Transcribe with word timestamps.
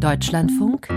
Deutschlandfunk 0.00 0.88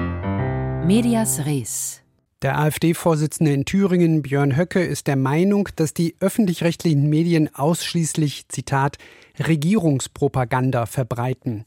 Medias 0.86 1.46
Res. 1.46 2.02
Der 2.42 2.58
AfD-Vorsitzende 2.58 3.52
in 3.52 3.66
Thüringen, 3.66 4.22
Björn 4.22 4.56
Höcke, 4.56 4.82
ist 4.82 5.08
der 5.08 5.18
Meinung, 5.18 5.68
dass 5.76 5.94
die 5.94 6.16
öffentlich-rechtlichen 6.22 7.10
Medien 7.10 7.54
ausschließlich, 7.54 8.48
Zitat, 8.48 8.98
Regierungspropaganda 9.46 10.86
verbreiten 10.86 11.66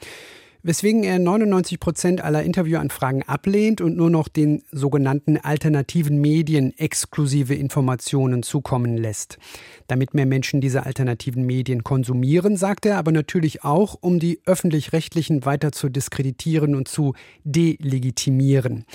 weswegen 0.67 1.05
er 1.05 1.21
99 1.21 1.79
Prozent 1.79 2.21
aller 2.25 2.43
Interviewanfragen 2.43 3.23
ablehnt 3.23 3.81
und 3.81 3.97
nur 3.97 4.11
noch 4.11 4.27
den 4.27 4.65
sogenannten 4.73 5.37
alternativen 5.37 6.21
Medien 6.21 6.77
exklusive 6.77 7.55
Informationen 7.55 8.43
zukommen 8.43 8.97
lässt. 8.97 9.39
Damit 9.87 10.13
mehr 10.13 10.27
Menschen 10.27 10.61
diese 10.61 10.85
alternativen 10.85 11.47
Medien 11.47 11.85
konsumieren, 11.85 12.57
sagt 12.57 12.85
er, 12.85 12.99
aber 12.99 13.13
natürlich 13.13 13.63
auch, 13.63 13.97
um 14.01 14.19
die 14.19 14.41
öffentlich-rechtlichen 14.45 15.45
weiter 15.45 15.71
zu 15.71 15.89
diskreditieren 15.89 16.75
und 16.75 16.89
zu 16.89 17.15
delegitimieren. 17.45 18.87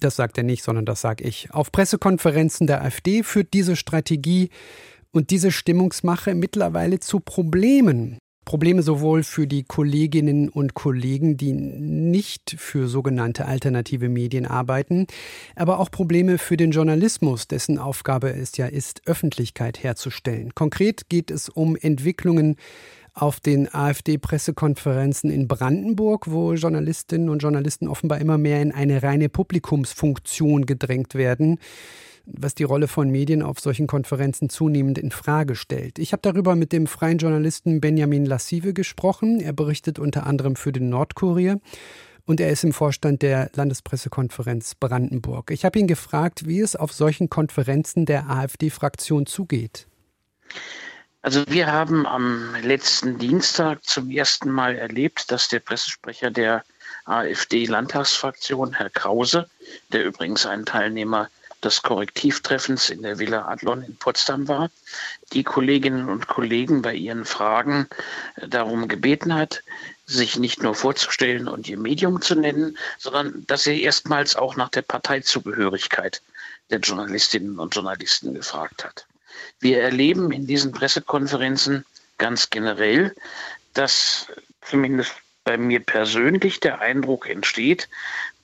Das 0.00 0.16
sagt 0.16 0.36
er 0.36 0.44
nicht, 0.44 0.62
sondern 0.62 0.84
das 0.84 1.00
sage 1.00 1.24
ich. 1.24 1.54
Auf 1.54 1.72
Pressekonferenzen 1.72 2.66
der 2.66 2.82
AfD 2.82 3.22
führt 3.22 3.54
diese 3.54 3.76
Strategie 3.76 4.50
und 5.10 5.30
diese 5.30 5.52
Stimmungsmache 5.52 6.34
mittlerweile 6.34 7.00
zu 7.00 7.18
Problemen. 7.20 8.18
Probleme 8.48 8.82
sowohl 8.82 9.24
für 9.24 9.46
die 9.46 9.62
Kolleginnen 9.62 10.48
und 10.48 10.72
Kollegen, 10.72 11.36
die 11.36 11.52
nicht 11.52 12.56
für 12.58 12.88
sogenannte 12.88 13.44
alternative 13.44 14.08
Medien 14.08 14.46
arbeiten, 14.46 15.06
aber 15.54 15.78
auch 15.78 15.90
Probleme 15.90 16.38
für 16.38 16.56
den 16.56 16.70
Journalismus, 16.70 17.46
dessen 17.46 17.76
Aufgabe 17.76 18.30
es 18.30 18.56
ja 18.56 18.64
ist, 18.64 19.02
Öffentlichkeit 19.04 19.82
herzustellen. 19.82 20.54
Konkret 20.54 21.10
geht 21.10 21.30
es 21.30 21.50
um 21.50 21.76
Entwicklungen 21.76 22.56
auf 23.12 23.38
den 23.38 23.68
AfD-Pressekonferenzen 23.70 25.30
in 25.30 25.46
Brandenburg, 25.46 26.30
wo 26.30 26.54
Journalistinnen 26.54 27.28
und 27.28 27.40
Journalisten 27.42 27.86
offenbar 27.86 28.18
immer 28.18 28.38
mehr 28.38 28.62
in 28.62 28.72
eine 28.72 29.02
reine 29.02 29.28
Publikumsfunktion 29.28 30.64
gedrängt 30.64 31.14
werden 31.14 31.58
was 32.32 32.54
die 32.54 32.64
Rolle 32.64 32.88
von 32.88 33.10
Medien 33.10 33.42
auf 33.42 33.60
solchen 33.60 33.86
Konferenzen 33.86 34.48
zunehmend 34.48 34.98
in 34.98 35.10
Frage 35.10 35.54
stellt. 35.54 35.98
Ich 35.98 36.12
habe 36.12 36.22
darüber 36.22 36.54
mit 36.54 36.72
dem 36.72 36.86
freien 36.86 37.18
Journalisten 37.18 37.80
Benjamin 37.80 38.26
Lassive 38.26 38.72
gesprochen. 38.72 39.40
Er 39.40 39.52
berichtet 39.52 39.98
unter 39.98 40.26
anderem 40.26 40.56
für 40.56 40.72
den 40.72 40.88
Nordkurier 40.88 41.60
und 42.26 42.40
er 42.40 42.50
ist 42.50 42.64
im 42.64 42.72
Vorstand 42.72 43.22
der 43.22 43.50
Landespressekonferenz 43.54 44.74
Brandenburg. 44.74 45.50
Ich 45.50 45.64
habe 45.64 45.78
ihn 45.78 45.86
gefragt, 45.86 46.46
wie 46.46 46.60
es 46.60 46.76
auf 46.76 46.92
solchen 46.92 47.30
Konferenzen 47.30 48.04
der 48.04 48.28
AfD-Fraktion 48.28 49.26
zugeht. 49.26 49.86
Also 51.22 51.44
wir 51.48 51.72
haben 51.72 52.06
am 52.06 52.54
letzten 52.62 53.18
Dienstag 53.18 53.84
zum 53.84 54.10
ersten 54.10 54.50
Mal 54.50 54.76
erlebt, 54.76 55.32
dass 55.32 55.48
der 55.48 55.60
Pressesprecher 55.60 56.30
der 56.30 56.64
AfD-Landtagsfraktion, 57.06 58.74
Herr 58.74 58.90
Krause, 58.90 59.48
der 59.92 60.04
übrigens 60.04 60.46
ein 60.46 60.64
Teilnehmer 60.64 61.28
des 61.64 61.82
Korrektivtreffens 61.82 62.90
in 62.90 63.02
der 63.02 63.18
Villa 63.18 63.48
Adlon 63.48 63.82
in 63.82 63.96
Potsdam 63.96 64.46
war, 64.48 64.70
die 65.32 65.44
Kolleginnen 65.44 66.08
und 66.08 66.28
Kollegen 66.28 66.82
bei 66.82 66.94
ihren 66.94 67.24
Fragen 67.24 67.88
äh, 68.36 68.48
darum 68.48 68.88
gebeten 68.88 69.34
hat, 69.34 69.62
sich 70.06 70.38
nicht 70.38 70.62
nur 70.62 70.74
vorzustellen 70.74 71.48
und 71.48 71.68
ihr 71.68 71.78
Medium 71.78 72.22
zu 72.22 72.34
nennen, 72.34 72.78
sondern 72.98 73.44
dass 73.46 73.64
sie 73.64 73.82
erstmals 73.82 74.36
auch 74.36 74.56
nach 74.56 74.70
der 74.70 74.82
Parteizugehörigkeit 74.82 76.22
der 76.70 76.78
Journalistinnen 76.78 77.58
und 77.58 77.74
Journalisten 77.74 78.34
gefragt 78.34 78.84
hat. 78.84 79.06
Wir 79.60 79.82
erleben 79.82 80.32
in 80.32 80.46
diesen 80.46 80.72
Pressekonferenzen 80.72 81.84
ganz 82.16 82.50
generell, 82.50 83.14
dass 83.74 84.26
zumindest 84.62 85.12
bei 85.44 85.56
mir 85.56 85.80
persönlich 85.80 86.60
der 86.60 86.80
Eindruck 86.80 87.28
entsteht, 87.28 87.88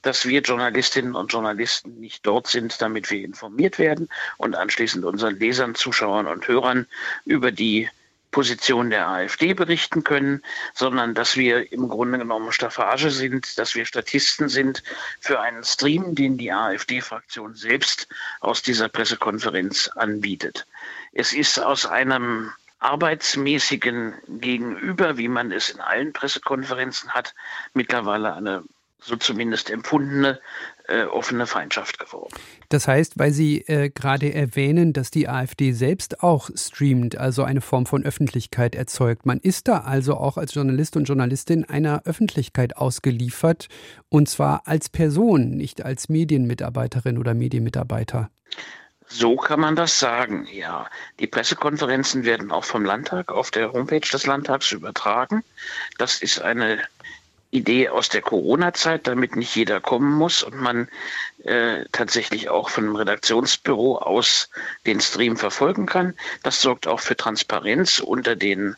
dass 0.05 0.27
wir 0.27 0.41
Journalistinnen 0.41 1.15
und 1.15 1.33
Journalisten 1.33 1.99
nicht 2.01 2.27
dort 2.27 2.47
sind, 2.47 2.81
damit 2.81 3.11
wir 3.11 3.25
informiert 3.25 3.79
werden 3.79 4.09
und 4.37 4.55
anschließend 4.55 5.05
unseren 5.05 5.39
Lesern, 5.39 5.75
Zuschauern 5.75 6.27
und 6.27 6.47
Hörern 6.47 6.87
über 7.25 7.51
die 7.51 7.89
Position 8.35 8.91
der 8.91 9.07
AfD 9.07 9.55
berichten 9.55 10.03
können, 10.03 10.43
sondern 10.75 11.15
dass 11.15 11.37
wir 11.37 11.73
im 11.73 11.89
Grunde 11.89 12.19
genommen 12.19 12.51
Staffage 12.51 13.11
sind, 13.11 13.57
dass 13.59 13.77
wir 13.77 13.87
Statisten 13.87 14.49
sind 14.49 14.83
für 15.21 15.41
einen 15.41 15.63
Stream, 15.63 16.17
den 16.17 16.37
die 16.37 16.53
AfD-Fraktion 16.53 17.55
selbst 17.55 18.09
aus 18.41 18.61
dieser 18.61 18.89
Pressekonferenz 18.89 19.89
anbietet. 19.95 20.67
Es 21.13 21.33
ist 21.33 21.61
aus 21.61 21.87
einem 21.87 22.51
arbeitsmäßigen 22.81 24.15
Gegenüber, 24.41 25.17
wie 25.17 25.29
man 25.29 25.53
es 25.53 25.71
in 25.71 25.81
allen 25.81 26.13
Pressekonferenzen 26.13 27.11
hat, 27.11 27.35
mittlerweile 27.73 28.35
eine 28.35 28.65
so 29.05 29.17
zumindest 29.17 29.71
empfundene 29.71 30.41
äh, 30.87 31.05
offene 31.05 31.47
Feindschaft 31.47 31.99
geworden. 31.99 32.35
Das 32.69 32.89
heißt, 32.89 33.19
weil 33.19 33.33
Sie 33.33 33.61
äh, 33.63 33.91
gerade 33.91 34.35
erwähnen, 34.35 34.93
dass 34.93 35.11
die 35.11 35.29
AfD 35.29 35.73
selbst 35.73 36.23
auch 36.23 36.51
streamt, 36.55 37.17
also 37.17 37.43
eine 37.43 37.61
Form 37.61 37.87
von 37.87 38.05
Öffentlichkeit 38.05 38.75
erzeugt. 38.75 39.27
Man 39.27 39.39
ist 39.39 39.69
da 39.69 39.79
also 39.79 40.17
auch 40.17 40.37
als 40.37 40.55
Journalist 40.55 40.97
und 40.97 41.05
Journalistin 41.05 41.65
einer 41.65 42.03
Öffentlichkeit 42.05 42.77
ausgeliefert 42.77 43.69
und 44.09 44.29
zwar 44.29 44.67
als 44.67 44.89
Person, 44.89 45.51
nicht 45.51 45.85
als 45.85 46.09
Medienmitarbeiterin 46.09 47.19
oder 47.19 47.35
Medienmitarbeiter. 47.35 48.31
So 49.07 49.37
kann 49.37 49.61
man 49.61 49.77
das 49.77 49.99
sagen, 49.99 50.47
ja. 50.51 50.89
Die 51.21 51.27
Pressekonferenzen 51.27 52.25
werden 52.25 52.51
auch 52.51 52.65
vom 52.65 52.85
Landtag 52.85 53.31
auf 53.31 53.51
der 53.51 53.73
Homepage 53.73 54.01
des 54.01 54.27
Landtags 54.27 54.73
übertragen. 54.73 55.45
Das 55.99 56.23
ist 56.23 56.41
eine 56.41 56.81
Idee 57.55 57.89
aus 57.89 58.09
der 58.09 58.21
Corona-Zeit, 58.21 59.07
damit 59.07 59.37
nicht 59.37 59.55
jeder 59.55 59.81
kommen 59.81 60.13
muss 60.13 60.43
und 60.43 60.57
man 60.57 60.89
äh, 61.45 61.85
tatsächlich 61.93 62.49
auch 62.49 62.69
von 62.69 62.85
einem 62.85 62.97
Redaktionsbüro 62.97 63.99
aus 63.99 64.51
den 64.87 65.01
Stream 65.01 65.37
verfolgen 65.37 65.87
kann. 65.87 66.15
Das 66.43 66.61
sorgt 66.61 66.87
auch 66.87 67.01
für 67.01 67.17
Transparenz 67.17 68.01
unter 68.01 68.35
den 68.35 68.77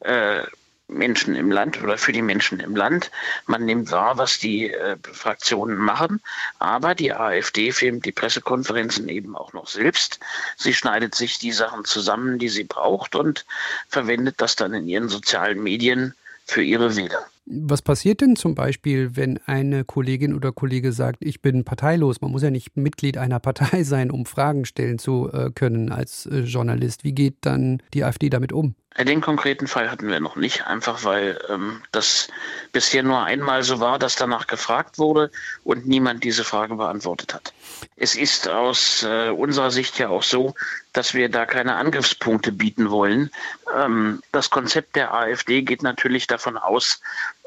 äh, 0.00 0.42
Menschen 0.90 1.36
im 1.36 1.50
Land 1.50 1.82
oder 1.82 1.96
für 1.96 2.12
die 2.12 2.22
Menschen 2.22 2.60
im 2.60 2.76
Land. 2.76 3.10
Man 3.46 3.64
nimmt 3.64 3.90
wahr, 3.90 4.18
was 4.18 4.38
die 4.38 4.70
äh, 4.70 4.96
Fraktionen 5.12 5.78
machen, 5.78 6.20
aber 6.58 6.94
die 6.94 7.12
AfD 7.12 7.72
filmt 7.72 8.04
die 8.04 8.12
Pressekonferenzen 8.12 9.08
eben 9.08 9.36
auch 9.36 9.52
noch 9.52 9.68
selbst. 9.68 10.20
Sie 10.56 10.74
schneidet 10.74 11.14
sich 11.14 11.38
die 11.38 11.52
Sachen 11.52 11.84
zusammen, 11.84 12.38
die 12.38 12.48
sie 12.48 12.64
braucht 12.64 13.14
und 13.14 13.46
verwendet 13.88 14.36
das 14.38 14.56
dann 14.56 14.74
in 14.74 14.88
ihren 14.88 15.08
sozialen 15.08 15.62
Medien 15.62 16.14
für 16.44 16.62
ihre 16.62 16.96
Wähler. 16.96 17.26
Was 17.52 17.82
passiert 17.82 18.20
denn 18.20 18.36
zum 18.36 18.54
Beispiel, 18.54 19.16
wenn 19.16 19.38
eine 19.44 19.84
Kollegin 19.84 20.34
oder 20.34 20.52
Kollege 20.52 20.92
sagt, 20.92 21.24
ich 21.24 21.42
bin 21.42 21.64
parteilos? 21.64 22.20
Man 22.20 22.30
muss 22.30 22.44
ja 22.44 22.50
nicht 22.50 22.76
Mitglied 22.76 23.18
einer 23.18 23.40
Partei 23.40 23.82
sein, 23.84 24.12
um 24.12 24.24
Fragen 24.24 24.64
stellen 24.64 24.98
zu 25.00 25.28
äh, 25.32 25.50
können 25.52 25.90
als 25.90 26.26
äh, 26.26 26.40
Journalist. 26.40 27.02
Wie 27.02 27.12
geht 27.12 27.38
dann 27.40 27.82
die 27.92 28.04
AfD 28.04 28.30
damit 28.30 28.52
um? 28.52 28.76
Den 28.98 29.20
konkreten 29.20 29.68
Fall 29.68 29.90
hatten 29.90 30.08
wir 30.08 30.18
noch 30.18 30.34
nicht, 30.34 30.66
einfach 30.66 31.04
weil 31.04 31.40
ähm, 31.48 31.80
das 31.92 32.28
bisher 32.72 33.04
nur 33.04 33.22
einmal 33.22 33.62
so 33.62 33.78
war, 33.78 33.98
dass 34.00 34.16
danach 34.16 34.48
gefragt 34.48 34.98
wurde 34.98 35.30
und 35.62 35.86
niemand 35.86 36.24
diese 36.24 36.42
Frage 36.42 36.74
beantwortet 36.74 37.32
hat. 37.32 37.52
Es 37.96 38.16
ist 38.16 38.48
aus 38.48 39.04
äh, 39.04 39.30
unserer 39.30 39.70
Sicht 39.70 39.98
ja 39.98 40.08
auch 40.08 40.24
so, 40.24 40.54
dass 40.92 41.14
wir 41.14 41.28
da 41.28 41.46
keine 41.46 41.76
Angriffspunkte 41.76 42.50
bieten 42.50 42.90
wollen. 42.90 43.30
Ähm, 43.74 44.22
das 44.32 44.50
Konzept 44.50 44.96
der 44.96 45.14
AfD 45.14 45.62
geht 45.62 45.84
natürlich 45.84 46.26
davon 46.26 46.58
aus, 46.58 47.00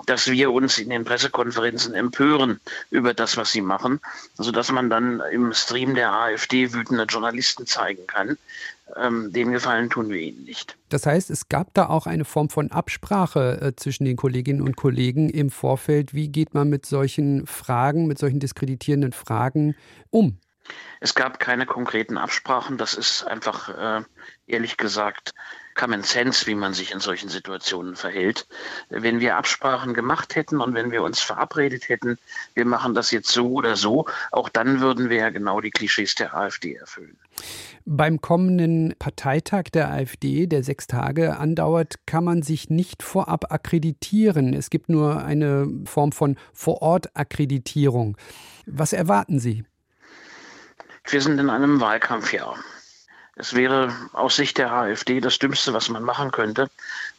dass 0.06 0.28
wir 0.28 0.52
uns 0.52 0.78
in 0.78 0.90
den 0.90 1.04
Pressekonferenzen 1.04 1.94
empören 1.94 2.62
über 2.90 3.14
das, 3.14 3.36
was 3.36 3.52
sie 3.52 3.62
machen, 3.62 4.00
sodass 4.36 4.72
man 4.72 4.90
dann 4.90 5.22
im 5.32 5.54
Stream 5.54 5.94
der 5.94 6.14
AfD 6.14 6.74
wütende 6.74 7.04
Journalisten 7.04 7.68
zeigen 7.68 8.08
kann. 8.08 8.38
Ähm, 8.96 9.32
den 9.32 9.52
Gefallen 9.52 9.90
tun 9.90 10.10
wir 10.10 10.20
ihnen 10.20 10.44
nicht. 10.44 10.78
Das 10.90 11.06
heißt, 11.06 11.30
es 11.30 11.50
gab 11.50 11.74
da 11.74 11.88
auch 11.88 12.06
eine 12.06 12.26
Form 12.26 12.50
von 12.50 12.72
Absprache 12.72 13.62
äh, 13.62 13.76
zwischen 13.76 14.06
den 14.06 14.18
Kolleginnen 14.18 14.62
und 14.62 14.76
Kollegen 14.76 15.30
im 15.30 15.50
Vorfeld. 15.50 16.14
Wie 16.14 16.28
geht 16.28 16.54
man 16.54 16.70
mit 16.70 16.86
solchen 16.86 17.48
Fragen, 17.48 18.08
mit 18.08 18.18
solchen 18.18 18.40
diskreditierenden 18.40 19.14
Fragen 19.14 19.76
um? 20.10 20.38
Es 21.00 21.16
gab 21.16 21.40
keine 21.40 21.66
konkreten 21.66 22.18
Absprachen. 22.18 22.78
Das 22.78 22.94
ist 22.94 23.24
einfach, 23.24 23.70
äh, 23.70 24.04
ehrlich 24.48 24.78
gesagt, 24.78 25.34
Common 25.76 26.04
Sense, 26.04 26.46
wie 26.48 26.56
man 26.56 26.74
sich 26.74 26.94
in 26.94 27.00
solchen 27.00 27.30
Situationen 27.30 27.96
verhält. 27.96 28.48
Wenn 28.90 29.20
wir 29.20 29.38
Absprachen 29.38 29.94
gemacht 29.94 30.36
hätten 30.36 30.62
und 30.62 30.74
wenn 30.76 30.92
wir 30.92 31.02
uns 31.02 31.20
verabredet 31.20 31.90
hätten, 31.90 32.18
wir 32.54 32.66
machen 32.66 32.94
das 32.94 33.12
jetzt 33.12 33.32
so 33.32 33.52
oder 33.52 33.76
so, 33.76 34.06
auch 34.32 34.50
dann 34.50 34.82
würden 34.82 35.10
wir 35.10 35.18
ja 35.18 35.30
genau 35.30 35.62
die 35.62 35.72
Klischees 35.72 36.16
der 36.16 36.36
AfD 36.36 36.76
erfüllen. 36.76 37.18
Beim 37.86 38.22
kommenden 38.22 38.94
Parteitag 39.00 39.64
der 39.74 39.90
AfD, 39.90 40.48
der 40.48 40.64
sechs 40.64 40.88
Tage 40.88 41.38
andauert, 41.38 41.96
kann 42.06 42.24
man 42.24 42.44
sich 42.44 42.70
nicht 42.70 43.04
vorab 43.04 43.52
akkreditieren. 43.52 44.54
Es 44.54 44.70
gibt 44.70 44.90
nur 44.90 45.24
eine 45.24 45.68
Form 45.86 46.12
von 46.12 46.38
Vorort-Akkreditierung. 46.54 48.16
Was 48.66 48.94
erwarten 48.94 49.40
Sie? 49.40 49.66
Wir 51.06 51.22
sind 51.22 51.40
in 51.40 51.50
einem 51.50 51.80
Wahlkampfjahr. 51.80 52.58
Es 53.36 53.56
wäre 53.56 53.92
aus 54.14 54.36
Sicht 54.36 54.60
der 54.60 54.72
AfD 54.72 55.20
das 55.20 55.40
Dümmste, 55.40 55.74
was 55.74 55.90
man 55.90 56.04
machen 56.04 56.32
könnte, 56.32 56.70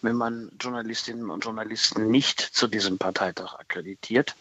wenn 0.00 0.14
man 0.14 0.50
Journalistinnen 0.60 1.28
und 1.28 1.44
Journalisten 1.44 2.08
nicht 2.08 2.40
zu 2.40 2.68
diesem 2.68 2.98
Parteitag 2.98 3.54
akkreditiert. 3.58 4.36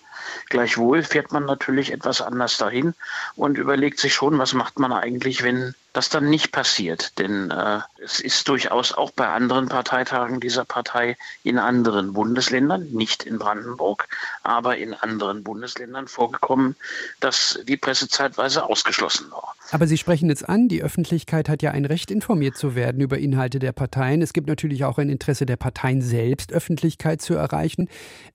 Gleichwohl 0.49 1.01
fährt 1.01 1.31
man 1.31 1.45
natürlich 1.45 1.91
etwas 1.91 2.21
anders 2.21 2.57
dahin 2.57 2.93
und 3.35 3.57
überlegt 3.57 3.99
sich 3.99 4.13
schon, 4.13 4.37
was 4.37 4.53
macht 4.53 4.77
man 4.77 4.93
eigentlich, 4.93 5.41
wenn 5.41 5.73
das 5.93 6.09
dann 6.09 6.29
nicht 6.29 6.51
passiert. 6.51 7.17
Denn 7.19 7.51
äh, 7.51 7.79
es 8.03 8.19
ist 8.19 8.47
durchaus 8.47 8.91
auch 8.91 9.11
bei 9.11 9.27
anderen 9.27 9.69
Parteitagen 9.69 10.39
dieser 10.39 10.65
Partei 10.65 11.15
in 11.43 11.59
anderen 11.59 12.13
Bundesländern, 12.13 12.87
nicht 12.91 13.23
in 13.23 13.37
Brandenburg, 13.37 14.07
aber 14.41 14.77
in 14.77 14.95
anderen 14.95 15.43
Bundesländern 15.43 16.07
vorgekommen, 16.07 16.75
dass 17.19 17.59
die 17.67 17.77
Presse 17.77 18.07
zeitweise 18.07 18.65
ausgeschlossen 18.65 19.31
war. 19.31 19.55
Aber 19.71 19.87
Sie 19.87 19.97
sprechen 19.97 20.29
jetzt 20.29 20.47
an, 20.49 20.67
die 20.67 20.83
Öffentlichkeit 20.83 21.47
hat 21.47 21.61
ja 21.61 21.71
ein 21.71 21.85
Recht, 21.85 22.11
informiert 22.11 22.57
zu 22.57 22.75
werden 22.75 23.01
über 23.01 23.17
Inhalte 23.17 23.59
der 23.59 23.71
Parteien. 23.71 24.21
Es 24.21 24.33
gibt 24.33 24.47
natürlich 24.47 24.83
auch 24.85 24.97
ein 24.97 25.09
Interesse 25.09 25.45
der 25.45 25.55
Parteien 25.55 26.01
selbst, 26.01 26.51
Öffentlichkeit 26.51 27.21
zu 27.21 27.35
erreichen. 27.35 27.87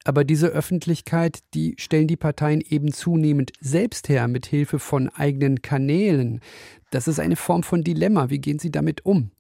Aber 0.05 0.25
diese 0.25 0.49
Öffentlichkeit, 0.49 1.41
die 1.55 1.75
stellen 1.79 2.07
die 2.07 2.17
Parteien 2.17 2.61
eben 2.61 2.93
zunehmend 2.93 3.53
selbst 3.61 4.09
her, 4.09 4.27
mit 4.29 4.47
Hilfe 4.47 4.79
von 4.79 5.09
eigenen 5.11 5.61
Kanälen. 5.61 6.41
Das 6.91 7.09
ist 7.09 7.21
eine 7.21 7.37
Form 7.37 7.63
von 7.63 7.85
Dilemma. 7.85 8.31
Wie 8.31 8.39
gehen 8.39 8.59
Sie 8.59 8.71
damit 8.71 9.05
um? 9.05 9.31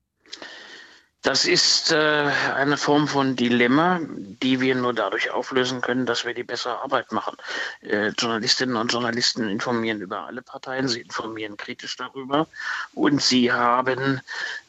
Das 1.22 1.46
ist 1.46 1.90
äh, 1.90 2.30
eine 2.54 2.76
Form 2.76 3.08
von 3.08 3.34
Dilemma, 3.34 4.00
die 4.42 4.60
wir 4.60 4.76
nur 4.76 4.94
dadurch 4.94 5.30
auflösen 5.30 5.80
können, 5.80 6.06
dass 6.06 6.24
wir 6.24 6.32
die 6.32 6.44
bessere 6.44 6.80
Arbeit 6.80 7.10
machen. 7.10 7.36
Äh, 7.80 8.12
Journalistinnen 8.16 8.76
und 8.76 8.92
Journalisten 8.92 9.48
informieren 9.48 10.00
über 10.00 10.26
alle 10.26 10.42
Parteien, 10.42 10.86
sie 10.86 11.00
informieren 11.00 11.56
kritisch 11.56 11.96
darüber 11.96 12.46
und 12.94 13.20
sie 13.20 13.52
haben 13.52 14.20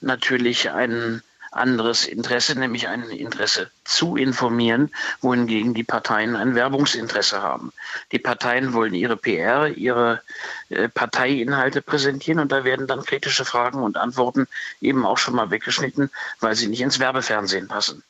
natürlich 0.01 0.71
einen 0.71 1.21
anderes 1.51 2.05
Interesse, 2.05 2.57
nämlich 2.57 2.87
ein 2.87 3.03
Interesse 3.09 3.71
zu 3.83 4.15
informieren, 4.15 4.91
wohingegen 5.21 5.73
die 5.73 5.83
Parteien 5.83 6.35
ein 6.35 6.55
Werbungsinteresse 6.55 7.41
haben. 7.41 7.71
Die 8.11 8.19
Parteien 8.19 8.73
wollen 8.73 8.93
ihre 8.93 9.17
PR, 9.17 9.67
ihre 9.67 10.21
äh, 10.69 10.89
Parteiinhalte 10.89 11.81
präsentieren 11.81 12.39
und 12.39 12.51
da 12.51 12.63
werden 12.63 12.87
dann 12.87 13.03
kritische 13.03 13.45
Fragen 13.45 13.81
und 13.81 13.97
Antworten 13.97 14.47
eben 14.81 15.05
auch 15.05 15.17
schon 15.17 15.35
mal 15.35 15.49
weggeschnitten, 15.49 16.09
weil 16.39 16.55
sie 16.55 16.67
nicht 16.67 16.81
ins 16.81 16.99
Werbefernsehen 16.99 17.67
passen. 17.67 18.03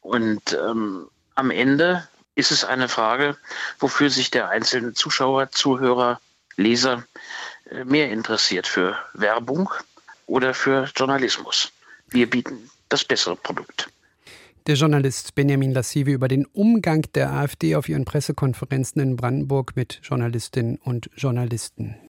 Und 0.00 0.52
ähm, 0.52 1.08
am 1.34 1.50
Ende 1.50 2.08
ist 2.34 2.50
es 2.50 2.64
eine 2.64 2.88
Frage, 2.88 3.36
wofür 3.78 4.10
sich 4.10 4.30
der 4.30 4.48
einzelne 4.48 4.94
Zuschauer, 4.94 5.50
Zuhörer, 5.50 6.20
Leser 6.56 7.04
äh, 7.70 7.84
mehr 7.84 8.10
interessiert, 8.10 8.66
für 8.66 8.98
Werbung 9.14 9.70
oder 10.26 10.54
für 10.54 10.88
Journalismus. 10.96 11.70
Wir 12.08 12.28
bieten 12.28 12.70
das 12.90 13.04
bessere 13.04 13.36
Produkt. 13.36 13.88
Der 14.66 14.74
Journalist 14.74 15.34
Benjamin 15.34 15.72
Lassive 15.72 16.12
über 16.12 16.28
den 16.28 16.44
Umgang 16.44 17.06
der 17.14 17.32
AfD 17.32 17.76
auf 17.76 17.88
ihren 17.88 18.04
Pressekonferenzen 18.04 19.00
in 19.00 19.16
Brandenburg 19.16 19.74
mit 19.74 20.00
Journalistinnen 20.02 20.76
und 20.76 21.10
Journalisten. 21.16 21.96